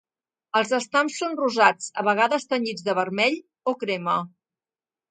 [0.59, 3.39] Els estams són rosats, a vegades tenyits de vermell
[3.73, 4.19] o crema.